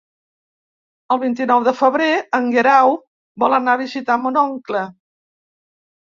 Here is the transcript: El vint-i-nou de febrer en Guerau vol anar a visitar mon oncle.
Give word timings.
El 1.15 1.19
vint-i-nou 1.23 1.65
de 1.67 1.73
febrer 1.81 2.07
en 2.37 2.47
Guerau 2.55 2.95
vol 3.43 3.55
anar 3.57 3.75
a 3.77 3.81
visitar 3.83 4.17
mon 4.23 4.39
oncle. 4.45 4.81